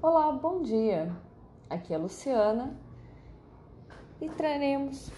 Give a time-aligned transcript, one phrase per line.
[0.00, 1.12] Olá, bom dia.
[1.68, 2.72] Aqui é a Luciana
[4.20, 5.10] e traremos.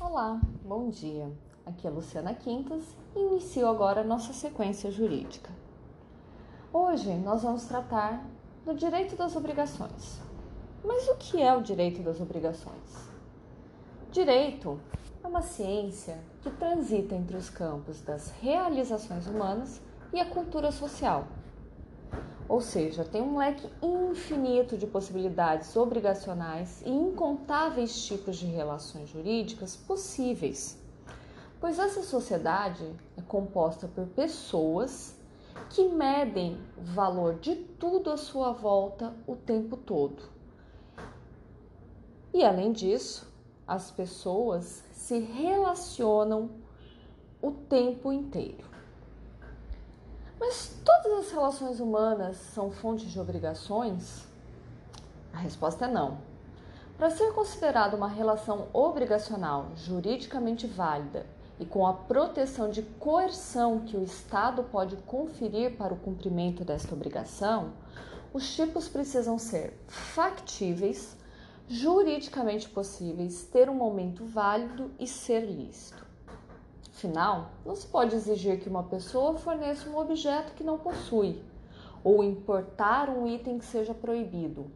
[0.00, 1.30] Olá, bom dia.
[1.64, 2.82] Aqui é a Luciana Quintas
[3.14, 5.52] e inicio agora a nossa sequência jurídica.
[6.72, 8.26] Hoje nós vamos tratar
[8.64, 10.20] do direito das obrigações.
[10.82, 13.08] Mas o que é o direito das obrigações?
[14.10, 14.80] Direito
[15.22, 19.80] é uma ciência que transita entre os campos das realizações humanas
[20.12, 21.24] e a cultura social.
[22.48, 29.76] Ou seja, tem um leque infinito de possibilidades obrigacionais e incontáveis tipos de relações jurídicas
[29.76, 30.78] possíveis.
[31.60, 35.14] Pois essa sociedade é composta por pessoas
[35.68, 40.22] que medem o valor de tudo à sua volta o tempo todo.
[42.32, 43.26] E além disso,
[43.66, 46.50] as pessoas se relacionam
[47.42, 48.67] o tempo inteiro.
[50.38, 54.24] Mas todas as relações humanas são fontes de obrigações?
[55.32, 56.18] A resposta é não.
[56.96, 61.26] Para ser considerada uma relação obrigacional juridicamente válida
[61.60, 66.94] e com a proteção de coerção que o Estado pode conferir para o cumprimento desta
[66.94, 67.72] obrigação,
[68.32, 71.16] os tipos precisam ser factíveis,
[71.68, 76.07] juridicamente possíveis, ter um momento válido e ser lícito.
[76.98, 81.40] Afinal, não se pode exigir que uma pessoa forneça um objeto que não possui,
[82.02, 84.68] ou importar um item que seja proibido,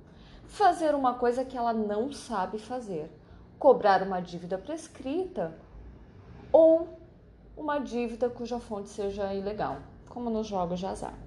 [0.44, 3.10] fazer uma coisa que ela não sabe fazer,
[3.58, 5.52] cobrar uma dívida prescrita
[6.52, 6.96] ou
[7.56, 9.78] uma dívida cuja fonte seja ilegal,
[10.08, 11.18] como nos jogos de azar.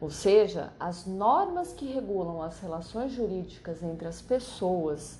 [0.00, 5.18] Ou seja, as normas que regulam as relações jurídicas entre as pessoas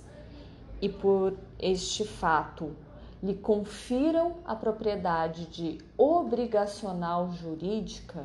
[0.81, 2.86] e por este fato
[3.27, 8.25] lhe confiram a propriedade de obrigacional jurídica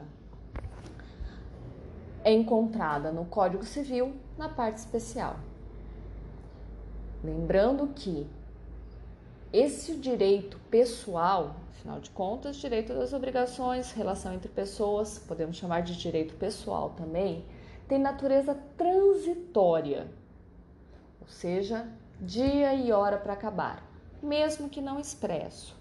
[2.23, 5.37] é encontrada no Código Civil, na parte especial.
[7.23, 8.27] Lembrando que
[9.51, 15.97] esse direito pessoal, afinal de contas, direito das obrigações, relação entre pessoas, podemos chamar de
[15.97, 17.43] direito pessoal também,
[17.87, 20.07] tem natureza transitória,
[21.19, 21.87] ou seja,
[22.19, 23.90] dia e hora para acabar,
[24.21, 25.75] mesmo que não expresso.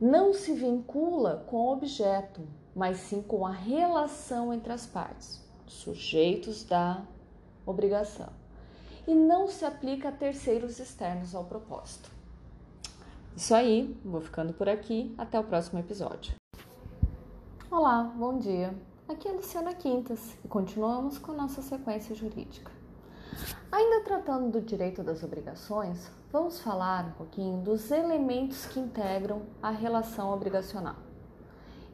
[0.00, 2.40] Não se vincula com o objeto,
[2.74, 7.02] mas sim com a relação entre as partes, sujeitos da
[7.66, 8.28] obrigação,
[9.06, 12.10] e não se aplica a terceiros externos ao propósito.
[13.36, 15.14] Isso aí, vou ficando por aqui.
[15.16, 16.34] Até o próximo episódio.
[17.70, 18.74] Olá, bom dia.
[19.08, 22.70] Aqui é Luciana Quintas e continuamos com nossa sequência jurídica.
[23.70, 29.70] Ainda tratando do direito das obrigações, vamos falar um pouquinho dos elementos que integram a
[29.70, 30.96] relação obrigacional.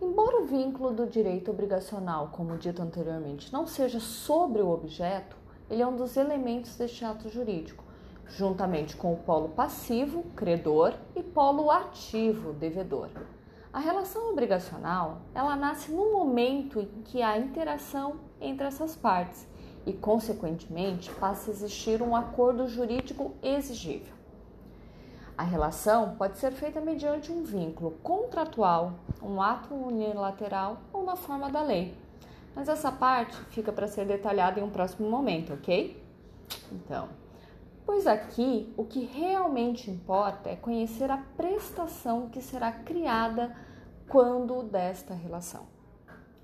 [0.01, 5.37] Embora o vínculo do direito obrigacional, como dito anteriormente, não seja sobre o objeto,
[5.71, 7.87] ele é um dos elementos deste ato jurídico
[8.29, 13.09] juntamente com o polo passivo, credor, e polo ativo, devedor.
[13.73, 19.47] A relação obrigacional, ela nasce no momento em que há interação entre essas partes
[19.85, 24.16] e, consequentemente, passa a existir um acordo jurídico exigível.
[25.37, 31.51] A relação pode ser feita mediante um vínculo contratual, um ato unilateral ou na forma
[31.51, 31.97] da lei.
[32.55, 36.03] Mas essa parte fica para ser detalhada em um próximo momento, ok?
[36.73, 37.09] Então,
[37.87, 43.57] Pois aqui o que realmente importa é conhecer a prestação que será criada
[44.09, 45.69] quando desta relação.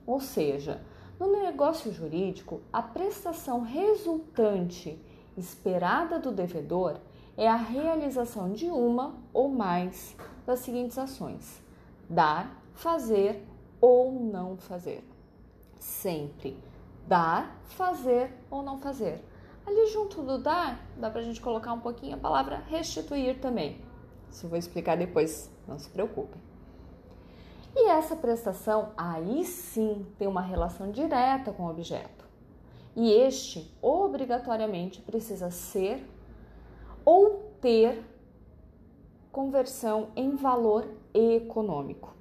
[0.07, 0.81] Ou seja,
[1.19, 4.97] no negócio jurídico, a prestação resultante
[5.37, 6.99] esperada do devedor
[7.37, 10.17] é a realização de uma ou mais
[10.47, 11.63] das seguintes ações:
[12.09, 13.47] dar, fazer
[13.81, 15.05] ou não fazer.
[15.79, 16.57] Sempre
[17.09, 19.25] dar, fazer ou não fazer
[19.65, 23.81] Ali junto do dar, dá para a gente colocar um pouquinho a palavra restituir também.
[24.31, 26.37] Isso eu vou explicar depois, não se preocupe.
[27.75, 32.25] E essa prestação aí sim tem uma relação direta com o objeto.
[32.97, 36.05] E este obrigatoriamente precisa ser
[37.05, 38.05] ou ter
[39.31, 42.15] conversão em valor econômico.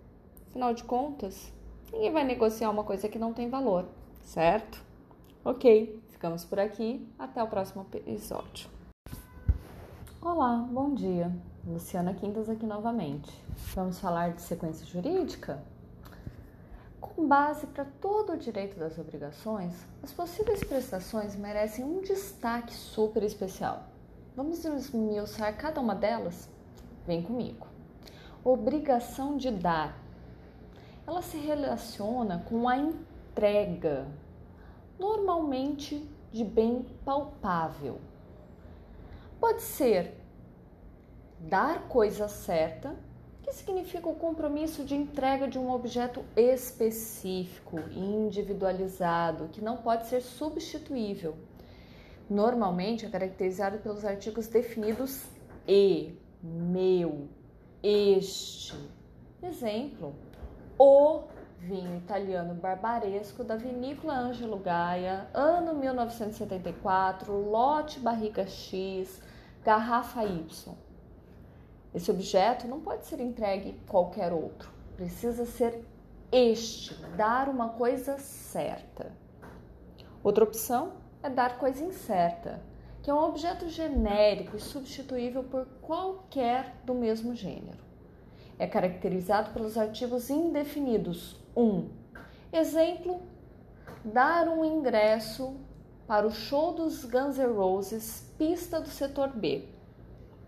[0.50, 1.52] Afinal de contas,
[1.92, 3.86] ninguém vai negociar uma coisa que não tem valor,
[4.24, 4.84] certo?
[5.44, 7.08] Ok, ficamos por aqui.
[7.18, 8.70] Até o próximo episódio.
[10.22, 11.32] Olá, bom dia.
[11.66, 13.32] Luciana Quintas aqui novamente.
[13.76, 15.64] Vamos falar de sequência jurídica?
[17.00, 19.74] Com base para todo o direito das obrigações,
[20.04, 23.84] as possíveis prestações merecem um destaque super especial.
[24.34, 26.50] Vamos esmiuçar cada uma delas?
[27.06, 27.68] Vem comigo.
[28.46, 30.02] Obrigação de dar.
[31.06, 34.08] Ela se relaciona com a entrega,
[34.98, 38.00] normalmente de bem palpável.
[39.38, 40.16] Pode ser
[41.38, 42.96] dar coisa certa,
[43.44, 50.22] que significa o compromisso de entrega de um objeto específico, individualizado, que não pode ser
[50.22, 51.36] substituível.
[52.30, 55.26] Normalmente é caracterizado pelos artigos definidos
[55.68, 57.28] e, meu,
[57.84, 58.76] este.
[59.44, 60.16] Exemplo:
[60.78, 61.24] o
[61.60, 69.22] vinho italiano barbaresco da vinícola Ângelo Gaia, ano 1974, lote barrica X,
[69.64, 70.74] garrafa Y.
[71.94, 75.84] Esse objeto não pode ser entregue qualquer outro, precisa ser
[76.32, 79.12] este, dar uma coisa certa.
[80.24, 82.62] Outra opção é dar coisa incerta,
[83.02, 87.80] que é um objeto genérico e substituível por qualquer do mesmo gênero.
[88.58, 91.90] É caracterizado pelos artigos indefinidos 1.
[92.54, 93.22] Exemplo:
[94.04, 95.56] dar um ingresso
[96.08, 99.70] para o show dos Guns N' Roses, pista do setor B.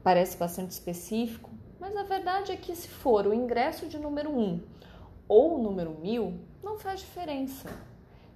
[0.04, 1.50] Parece bastante específico,
[1.80, 4.62] mas a verdade é que se for o ingresso de número 1
[5.28, 7.70] ou o número 1000, não faz diferença.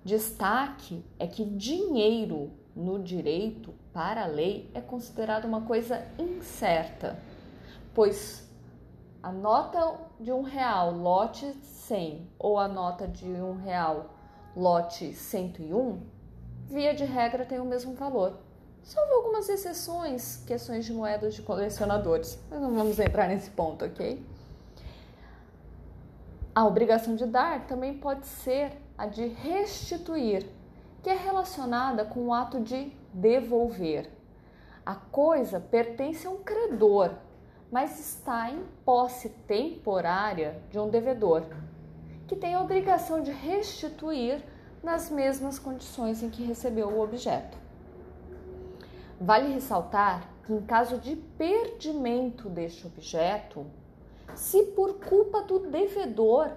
[0.07, 7.19] Destaque é que dinheiro no direito, para a lei, é considerado uma coisa incerta,
[7.93, 8.49] pois
[9.21, 14.15] a nota de um real, lote 100, ou a nota de um real,
[14.55, 15.99] lote 101,
[16.69, 18.37] via de regra tem o mesmo valor.
[18.83, 24.25] Salvo algumas exceções, questões de moedas de colecionadores, mas não vamos entrar nesse ponto, ok?
[26.57, 30.43] A obrigação de dar também pode ser a de restituir,
[31.03, 34.09] que é relacionada com o ato de devolver.
[34.83, 37.11] A coisa pertence a um credor,
[37.71, 41.43] mas está em posse temporária de um devedor,
[42.27, 44.43] que tem a obrigação de restituir
[44.81, 47.55] nas mesmas condições em que recebeu o objeto.
[49.21, 53.63] Vale ressaltar que, em caso de perdimento deste objeto,
[54.35, 56.51] se por culpa do devedor,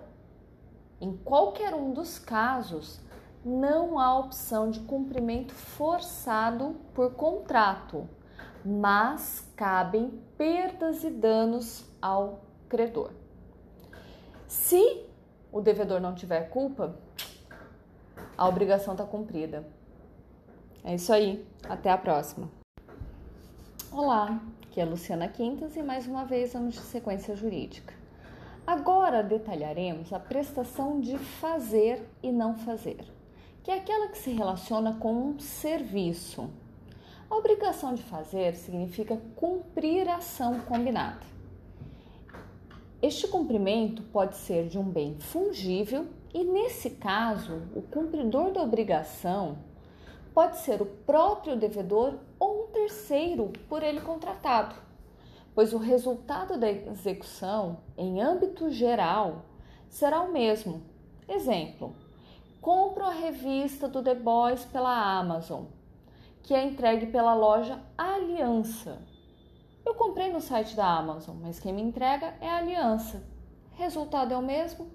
[1.01, 3.01] em qualquer um dos casos,
[3.45, 8.07] não há opção de cumprimento forçado por contrato
[8.65, 13.11] mas cabem perdas e danos ao credor.
[14.47, 15.05] Se
[15.53, 16.97] o devedor não tiver culpa,
[18.37, 19.67] a obrigação está cumprida.
[20.85, 22.49] É isso aí, até a próxima.
[23.93, 24.41] Olá,
[24.71, 27.93] aqui é Luciana Quintas e mais uma vez vamos de sequência jurídica.
[28.65, 33.05] Agora detalharemos a prestação de fazer e não fazer,
[33.65, 36.49] que é aquela que se relaciona com um serviço,
[37.29, 41.27] a obrigação de fazer significa cumprir a ação combinada.
[43.03, 49.59] Este cumprimento pode ser de um bem fungível e, nesse caso, o cumpridor da obrigação
[50.35, 54.75] pode ser o próprio devedor ou um terceiro por ele contratado,
[55.55, 59.43] pois o resultado da execução, em âmbito geral,
[59.89, 60.83] será o mesmo.
[61.29, 61.95] Exemplo:
[62.61, 65.65] compro a revista do The Boys pela Amazon
[66.43, 68.99] que é entregue pela loja Aliança.
[69.85, 73.23] Eu comprei no site da Amazon, mas quem me entrega é a Aliança.
[73.73, 74.89] Resultado é o mesmo?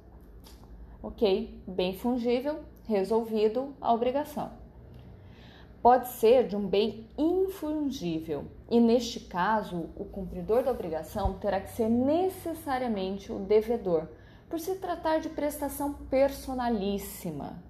[1.01, 4.51] Ok, bem fungível, resolvido a obrigação.
[5.85, 11.69] Pode ser de um bem infungível, e neste caso, o cumpridor da obrigação terá que
[11.69, 14.07] ser necessariamente o devedor,
[14.49, 17.61] por se tratar de prestação personalíssima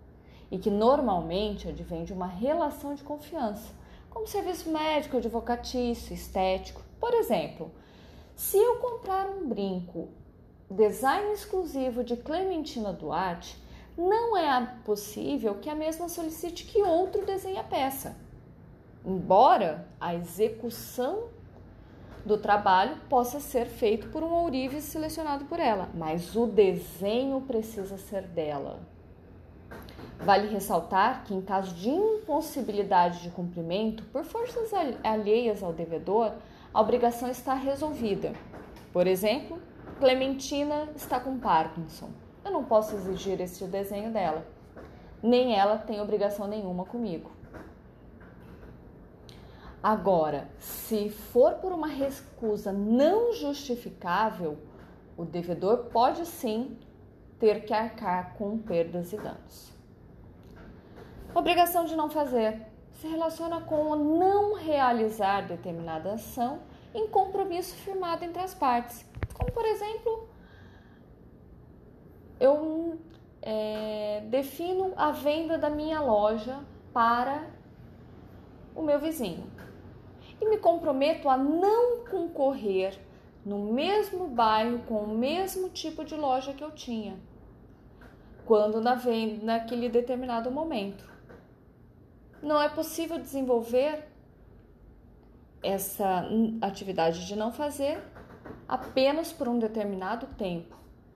[0.49, 3.73] e que normalmente advém de uma relação de confiança,
[4.09, 6.81] como serviço médico, advocatício, estético.
[6.97, 7.69] Por exemplo,
[8.33, 10.07] se eu comprar um brinco
[10.71, 13.61] design exclusivo de Clementina Duarte,
[13.97, 18.15] não é possível que a mesma solicite que outro desenhe a peça.
[19.05, 21.25] Embora a execução
[22.25, 27.97] do trabalho possa ser feito por um ourives selecionado por ela, mas o desenho precisa
[27.97, 28.79] ser dela.
[30.19, 34.71] Vale ressaltar que, em caso de impossibilidade de cumprimento por forças
[35.03, 36.31] alheias ao devedor,
[36.73, 38.33] a obrigação está resolvida.
[38.91, 39.59] Por exemplo,
[39.99, 42.09] Clementina está com Parkinson.
[42.45, 44.45] Eu não posso exigir este desenho dela.
[45.21, 47.31] Nem ela tem obrigação nenhuma comigo.
[49.81, 54.59] Agora, se for por uma recusa não justificável,
[55.17, 56.77] o devedor pode sim
[57.39, 59.71] ter que arcar com perdas e danos.
[61.33, 62.61] Obrigação de não fazer
[62.93, 66.59] se relaciona com o não realizar determinada ação
[66.93, 69.05] em compromisso firmado entre as partes.
[69.33, 70.27] Como, por exemplo,
[72.39, 72.99] eu
[73.41, 76.59] é, defino a venda da minha loja
[76.93, 77.47] para
[78.75, 79.49] o meu vizinho
[80.41, 82.99] e me comprometo a não concorrer
[83.45, 87.17] no mesmo bairro com o mesmo tipo de loja que eu tinha
[88.45, 91.09] quando na venda naquele determinado momento.
[92.41, 94.07] Não é possível desenvolver
[95.63, 96.23] essa
[96.61, 97.99] atividade de não fazer
[98.67, 100.75] apenas por um determinado tempo.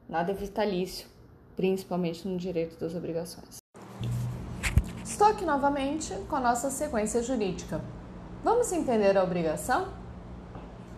[0.09, 1.07] Nada é vitalício,
[1.55, 3.57] principalmente no direito das obrigações.
[5.05, 7.79] Estou aqui novamente com a nossa sequência jurídica.
[8.43, 9.87] Vamos entender a obrigação?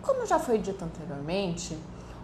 [0.00, 1.78] Como já foi dito anteriormente,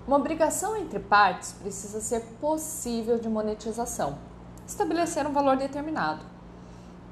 [0.06, 4.18] uma obrigação entre partes precisa ser possível de monetização,
[4.66, 6.24] estabelecer um valor determinado.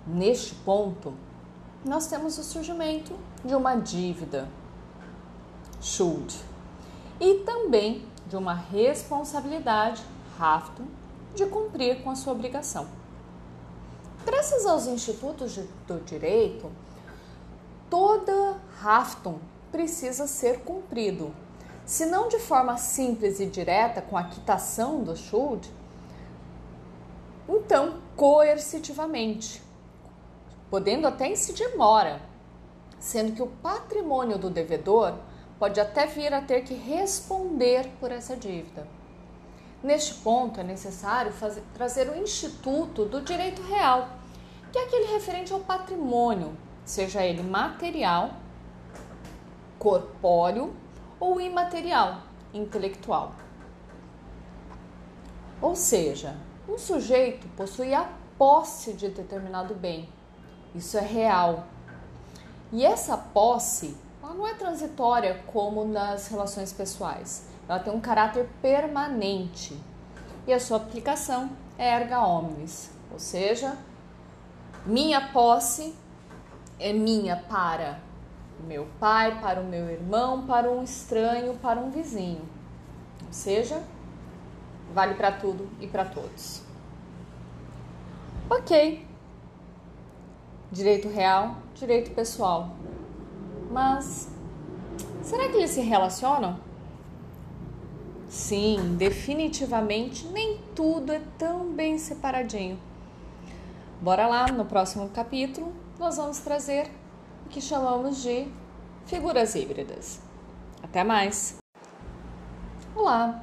[0.07, 1.13] Neste ponto,
[1.85, 3.13] nós temos o surgimento
[3.45, 4.49] de uma dívida,
[5.83, 6.35] Schuld,
[7.21, 10.03] e também de uma responsabilidade,
[10.39, 10.89] Haftung,
[11.35, 12.87] de cumprir com a sua obrigação.
[14.25, 16.71] Graças aos institutos do direito,
[17.89, 19.39] toda Haftung
[19.71, 21.33] precisa ser cumprido,
[21.85, 25.71] se não de forma simples e direta com a quitação do Schuld,
[27.49, 29.63] então coercitivamente,
[30.69, 32.21] podendo até incidir mora,
[32.99, 35.15] sendo que o patrimônio do devedor
[35.59, 38.87] pode até vir a ter que responder por essa dívida.
[39.83, 44.09] Neste ponto, é necessário fazer, trazer o Instituto do Direito Real,
[44.73, 48.31] que é aquele referente ao patrimônio, seja ele material,
[49.79, 50.75] corpóreo
[51.21, 52.23] ou imaterial,
[52.53, 53.33] intelectual.
[55.61, 56.37] Ou seja,
[56.69, 60.09] um sujeito possui a posse de determinado bem.
[60.75, 61.65] Isso é real.
[62.73, 63.97] E essa posse
[64.27, 67.47] ela não é transitória como nas relações pessoais.
[67.69, 69.81] Ela tem um caráter permanente.
[70.49, 73.77] E a sua aplicação é erga omnes, ou seja,
[74.85, 75.95] minha posse
[76.79, 78.01] é minha para
[78.61, 82.49] o meu pai, para o meu irmão, para um estranho, para um vizinho.
[83.27, 83.83] Ou seja,
[84.93, 86.63] vale para tudo e para todos.
[88.51, 89.07] Ok.
[90.73, 92.71] Direito real, direito pessoal.
[93.71, 94.29] Mas
[95.23, 96.59] será que eles se relacionam?
[98.29, 102.79] Sim, definitivamente nem tudo é tão bem separadinho.
[104.01, 106.91] Bora lá, no próximo capítulo nós vamos trazer
[107.47, 108.47] o que chamamos de
[109.07, 110.21] figuras híbridas.
[110.83, 111.57] Até mais!
[112.95, 113.43] Olá!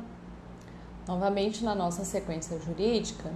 [1.07, 3.31] Novamente na nossa sequência jurídica,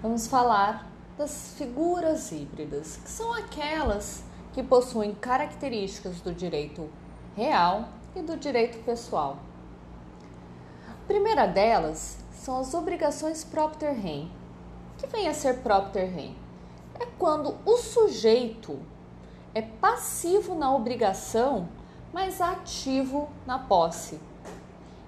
[0.00, 4.22] vamos falar das figuras híbridas, que são aquelas
[4.56, 6.88] que possuem características do direito
[7.36, 9.36] real e do direito pessoal.
[10.88, 14.32] A primeira delas são as obrigações propter rem.
[14.94, 16.34] O que vem a ser propter rem?
[16.98, 18.78] É quando o sujeito
[19.54, 21.68] é passivo na obrigação,
[22.10, 24.18] mas ativo na posse.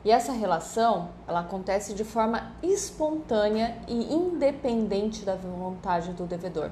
[0.05, 6.71] E essa relação, ela acontece de forma espontânea e independente da vontade do devedor.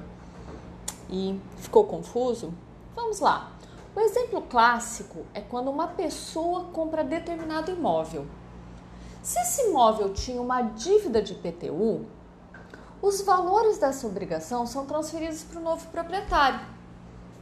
[1.09, 2.53] E ficou confuso?
[2.97, 3.51] Vamos lá.
[3.95, 8.25] O exemplo clássico é quando uma pessoa compra determinado imóvel.
[9.21, 12.07] Se esse imóvel tinha uma dívida de PTU,
[12.99, 16.59] os valores dessa obrigação são transferidos para o novo proprietário.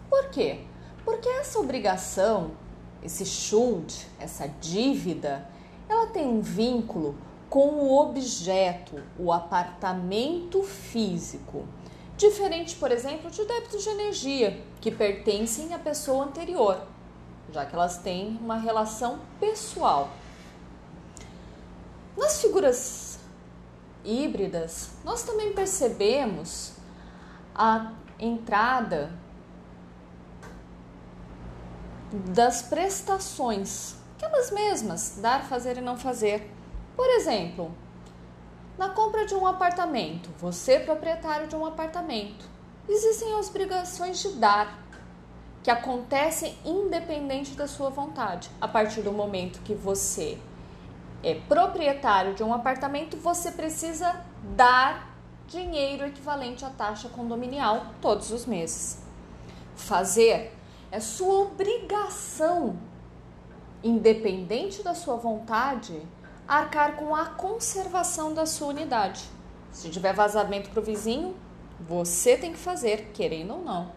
[0.09, 0.59] Por quê?
[1.05, 2.51] Porque essa obrigação,
[3.01, 5.47] esse schuld, essa dívida,
[5.87, 7.15] ela tem um vínculo
[7.49, 11.65] com o objeto, o apartamento físico.
[12.17, 16.81] Diferente, por exemplo, de débitos de energia, que pertencem à pessoa anterior,
[17.51, 20.09] já que elas têm uma relação pessoal.
[22.15, 23.19] Nas figuras
[24.05, 26.73] híbridas, nós também percebemos
[27.53, 29.11] a entrada
[32.29, 36.49] das prestações, aquelas mesmas, dar, fazer e não fazer.
[36.95, 37.75] Por exemplo,
[38.77, 42.45] na compra de um apartamento, você proprietário de um apartamento,
[42.87, 44.83] existem as obrigações de dar,
[45.63, 48.49] que acontecem independente da sua vontade.
[48.61, 50.37] A partir do momento que você
[51.23, 54.23] é proprietário de um apartamento, você precisa
[54.55, 55.15] dar
[55.47, 59.01] dinheiro equivalente à taxa condominial todos os meses.
[59.75, 60.53] Fazer
[60.91, 62.77] é sua obrigação,
[63.83, 65.99] independente da sua vontade,
[66.47, 69.23] arcar com a conservação da sua unidade.
[69.71, 71.35] Se tiver vazamento para o vizinho,
[71.79, 73.91] você tem que fazer, querendo ou não.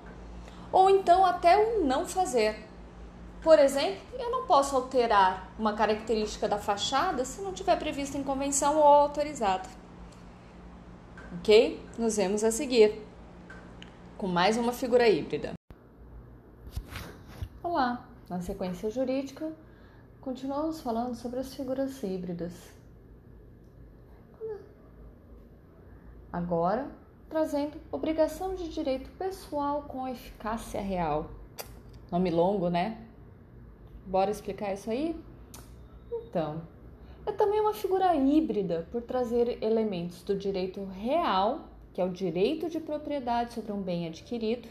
[0.73, 2.67] Ou então até o não fazer.
[3.41, 8.25] Por exemplo, eu não posso alterar uma característica da fachada se não tiver previsto em
[8.25, 9.69] convenção ou autorizado.
[11.39, 11.81] Ok?
[11.97, 13.01] Nos vemos a seguir
[14.17, 15.53] com mais uma figura híbrida.
[17.63, 18.05] Olá!
[18.29, 19.53] Na sequência jurídica,
[20.21, 22.53] continuamos falando sobre as figuras híbridas.
[26.33, 26.91] Agora,
[27.29, 31.31] trazendo obrigação de direito pessoal com eficácia real.
[32.11, 33.07] Nome longo, né?
[34.07, 35.19] Bora explicar isso aí?
[36.13, 36.63] Então,
[37.27, 42.69] é também uma figura híbrida por trazer elementos do direito real, que é o direito
[42.69, 44.69] de propriedade sobre um bem adquirido,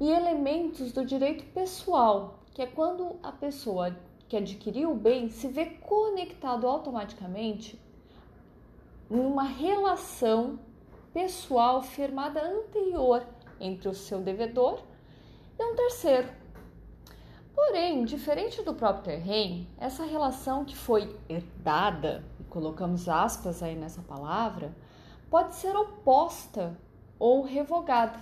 [0.00, 3.94] e elementos do direito pessoal, que é quando a pessoa
[4.28, 7.78] que adquiriu o bem se vê conectado automaticamente
[9.10, 10.58] numa relação
[11.12, 13.26] pessoal firmada anterior
[13.60, 14.80] entre o seu devedor
[15.58, 16.28] e um terceiro.
[17.54, 24.02] Porém, diferente do próprio terreno, essa relação que foi herdada, e colocamos aspas aí nessa
[24.02, 24.74] palavra,
[25.30, 26.76] pode ser oposta
[27.18, 28.18] ou revogada,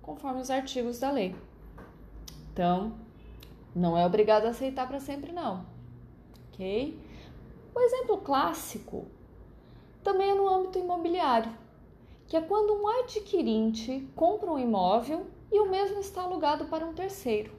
[0.00, 1.34] conforme os artigos da lei.
[2.52, 2.92] Então,
[3.74, 5.66] não é obrigado a aceitar para sempre, não.
[6.48, 7.00] Ok?
[7.74, 9.06] O exemplo clássico
[10.02, 11.52] também é no âmbito imobiliário,
[12.26, 16.92] que é quando um adquirente compra um imóvel e o mesmo está alugado para um
[16.92, 17.52] terceiro.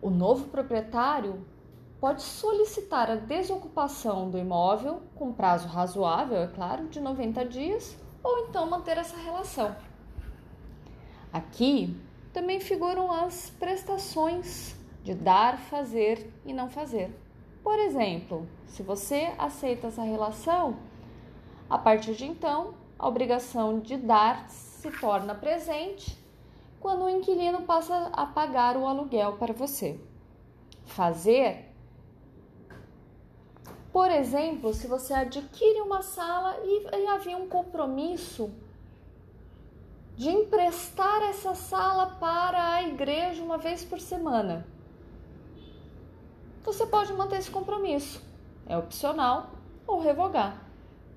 [0.00, 1.44] O novo proprietário
[2.00, 8.40] pode solicitar a desocupação do imóvel com prazo razoável, é claro, de 90 dias, ou
[8.40, 9.74] então manter essa relação.
[11.32, 11.96] Aqui
[12.32, 17.10] também figuram as prestações de dar, fazer e não fazer.
[17.62, 20.76] Por exemplo, se você aceita essa relação,
[21.68, 26.18] a partir de então, a obrigação de dar se torna presente
[26.80, 30.00] quando o inquilino passa a pagar o aluguel para você.
[30.84, 31.72] Fazer,
[33.92, 38.50] por exemplo, se você adquire uma sala e, havia um compromisso
[40.22, 44.64] de emprestar essa sala para a igreja uma vez por semana.
[46.62, 48.22] Você pode manter esse compromisso.
[48.68, 49.50] É opcional
[49.84, 50.64] ou revogar.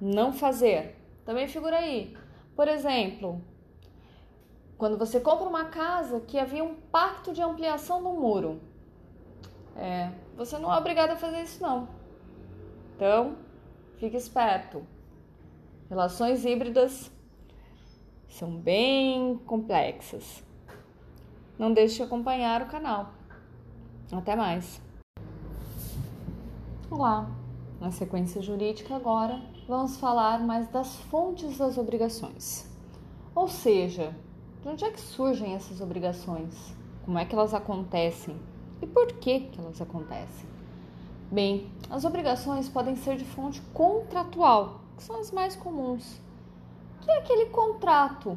[0.01, 0.99] Não fazer.
[1.23, 2.17] Também figura aí.
[2.55, 3.39] Por exemplo,
[4.75, 8.59] quando você compra uma casa que havia um pacto de ampliação do muro,
[9.75, 11.87] é, você não é obrigado a fazer isso não.
[12.95, 13.37] Então,
[13.99, 14.81] fique esperto.
[15.91, 17.11] Relações híbridas
[18.27, 20.43] são bem complexas.
[21.57, 23.11] Não deixe de acompanhar o canal.
[24.11, 24.81] Até mais.
[26.89, 27.29] Olá.
[27.79, 32.69] Na sequência jurídica agora, vamos falar mais das fontes das obrigações.
[33.33, 34.15] Ou seja,
[34.61, 36.75] de onde é que surgem essas obrigações?
[37.03, 38.35] Como é que elas acontecem?
[38.81, 40.47] E por que, que elas acontecem?
[41.31, 46.19] Bem, as obrigações podem ser de fonte contratual, que são as mais comuns.
[47.05, 48.35] Que é aquele contrato?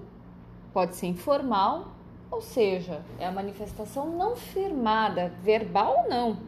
[0.75, 1.89] Pode ser informal,
[2.31, 6.39] ou seja, é a manifestação não firmada, verbal ou não,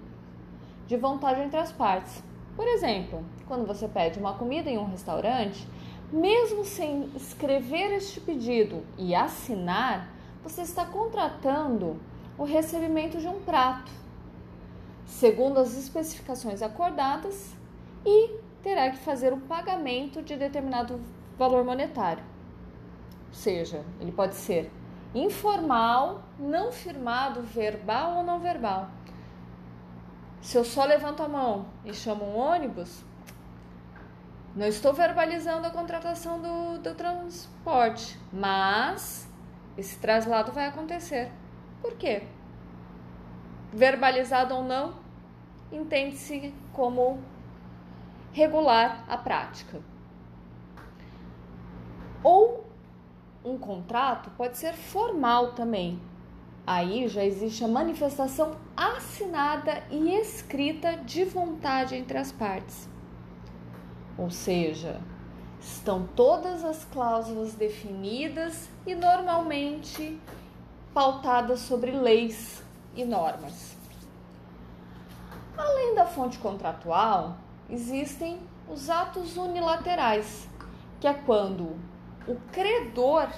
[0.86, 2.22] de vontade entre as partes.
[2.54, 5.66] Por exemplo, quando você pede uma comida em um restaurante,
[6.12, 10.06] mesmo sem escrever este pedido e assinar,
[10.42, 11.98] você está contratando
[12.36, 13.90] o recebimento de um prato,
[15.06, 17.54] segundo as especificações acordadas,
[18.04, 21.00] e terá que fazer o pagamento de determinado
[21.40, 22.22] valor monetário.
[23.28, 24.70] Ou seja, ele pode ser
[25.14, 28.90] informal, não firmado, verbal ou não verbal.
[30.42, 33.02] Se eu só levanto a mão e chamo um ônibus,
[34.54, 39.26] não estou verbalizando a contratação do, do transporte, mas
[39.78, 41.32] esse traslado vai acontecer.
[41.80, 42.24] Por quê?
[43.72, 44.94] Verbalizado ou não,
[45.72, 47.18] entende-se como
[48.30, 49.80] regular a prática.
[52.22, 52.64] Ou
[53.44, 56.00] um contrato pode ser formal também.
[56.66, 62.88] Aí já existe a manifestação assinada e escrita de vontade entre as partes.
[64.18, 65.00] Ou seja,
[65.58, 70.20] estão todas as cláusulas definidas e normalmente
[70.92, 72.62] pautadas sobre leis
[72.94, 73.76] e normas.
[75.56, 77.36] Além da fonte contratual,
[77.68, 80.48] existem os atos unilaterais,
[81.00, 81.76] que é quando
[82.26, 83.28] o credor,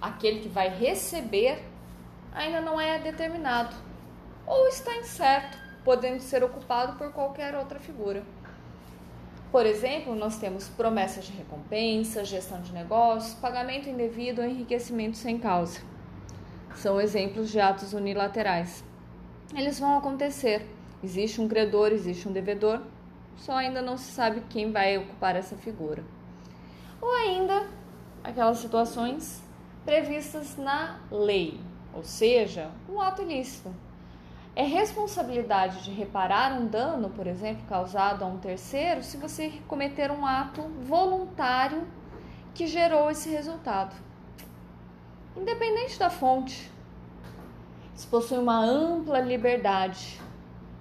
[0.00, 1.62] aquele que vai receber,
[2.32, 3.74] ainda não é determinado
[4.46, 8.22] ou está incerto, podendo ser ocupado por qualquer outra figura.
[9.50, 15.38] Por exemplo, nós temos promessas de recompensa, gestão de negócios, pagamento indevido ou enriquecimento sem
[15.38, 15.80] causa.
[16.74, 18.84] São exemplos de atos unilaterais.
[19.54, 20.66] Eles vão acontecer.
[21.02, 22.82] Existe um credor, existe um devedor,
[23.36, 26.02] só ainda não se sabe quem vai ocupar essa figura.
[27.00, 27.66] Ou ainda
[28.22, 29.42] aquelas situações
[29.84, 31.60] previstas na lei,
[31.94, 33.72] ou seja, um ato ilícito.
[34.54, 40.10] É responsabilidade de reparar um dano, por exemplo, causado a um terceiro, se você cometer
[40.10, 41.86] um ato voluntário
[42.54, 43.94] que gerou esse resultado.
[45.36, 46.70] Independente da fonte,
[47.94, 50.18] se possui uma ampla liberdade.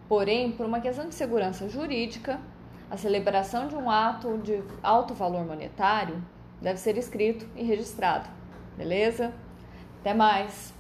[0.08, 2.39] Porém, por uma questão de segurança jurídica,
[2.89, 6.24] a celebração de um ato de alto valor monetário
[6.62, 8.30] deve ser escrito e registrado.
[8.78, 9.34] Beleza?
[10.00, 10.74] Até mais!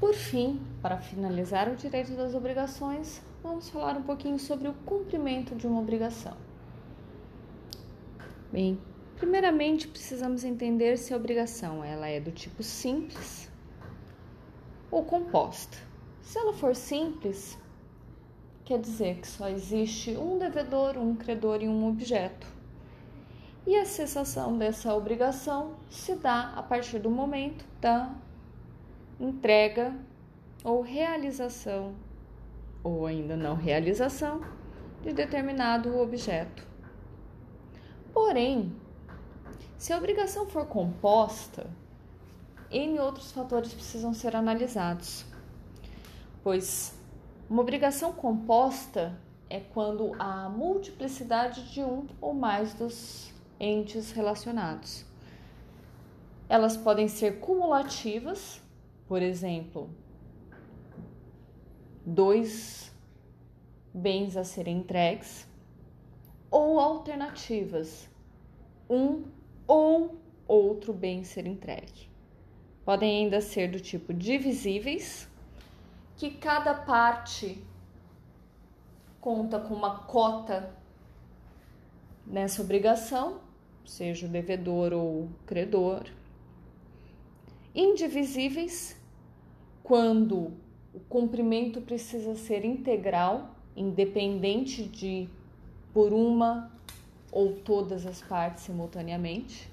[0.00, 5.54] Por fim, para finalizar o direito das obrigações, vamos falar um pouquinho sobre o cumprimento
[5.54, 6.36] de uma obrigação.
[8.52, 8.78] Bem,
[9.16, 13.50] primeiramente precisamos entender se a obrigação ela é do tipo simples
[14.90, 15.76] ou composta.
[16.20, 17.58] Se ela for simples,
[18.66, 22.48] quer dizer que só existe um devedor, um credor e um objeto.
[23.64, 28.12] E a cessação dessa obrigação se dá a partir do momento da
[29.20, 29.94] entrega
[30.64, 31.94] ou realização,
[32.82, 34.40] ou ainda não realização,
[35.00, 36.66] de determinado objeto.
[38.12, 38.74] Porém,
[39.78, 41.70] se a obrigação for composta,
[42.68, 45.24] N outros fatores precisam ser analisados,
[46.42, 46.95] pois
[47.48, 55.04] uma obrigação composta é quando há multiplicidade de um ou mais dos entes relacionados.
[56.48, 58.60] Elas podem ser cumulativas,
[59.06, 59.88] por exemplo,
[62.04, 62.92] dois
[63.94, 65.46] bens a serem entregues,
[66.50, 68.08] ou alternativas,
[68.88, 69.24] um
[69.66, 72.08] ou outro bem ser entregue.
[72.84, 75.28] Podem ainda ser do tipo divisíveis,
[76.16, 77.62] que cada parte
[79.20, 80.74] conta com uma cota
[82.26, 83.40] nessa obrigação,
[83.84, 86.04] seja o devedor ou o credor.
[87.74, 88.96] Indivisíveis,
[89.82, 90.52] quando
[90.94, 95.28] o cumprimento precisa ser integral, independente de
[95.92, 96.72] por uma
[97.30, 99.70] ou todas as partes simultaneamente.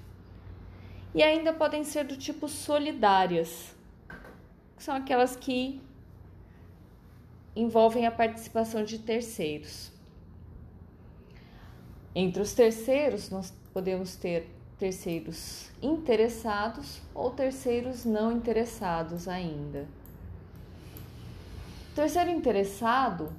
[1.14, 3.74] E ainda podem ser do tipo solidárias,
[4.76, 5.80] que são aquelas que
[7.56, 9.92] envolvem a participação de terceiros.
[12.14, 19.86] Entre os terceiros, nós podemos ter terceiros interessados ou terceiros não interessados ainda.
[21.94, 23.32] Terceiro interessado,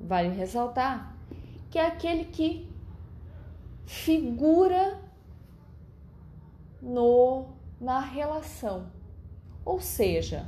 [0.00, 1.16] vale ressaltar,
[1.70, 2.68] que é aquele que
[3.84, 5.00] figura
[6.80, 7.46] no
[7.80, 8.90] na relação.
[9.64, 10.46] Ou seja,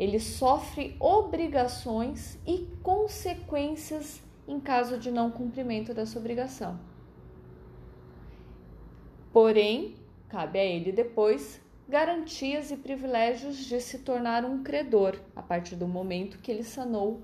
[0.00, 6.80] ele sofre obrigações e consequências em caso de não cumprimento dessa obrigação.
[9.30, 9.94] Porém,
[10.26, 15.86] cabe a ele depois garantias e privilégios de se tornar um credor a partir do
[15.86, 17.20] momento que ele sanou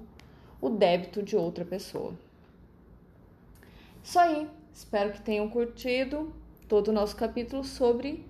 [0.60, 2.12] o débito de outra pessoa.
[4.04, 6.30] Isso aí, espero que tenham curtido
[6.68, 8.22] todo o nosso capítulo sobre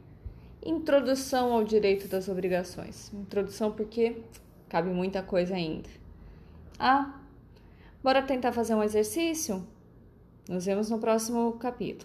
[0.67, 3.13] introdução ao direito das obrigações.
[3.13, 4.17] Introdução porque
[4.69, 5.89] cabe muita coisa ainda.
[6.79, 7.19] Ah,
[8.03, 9.67] bora tentar fazer um exercício?
[10.49, 12.05] Nos vemos no próximo capítulo.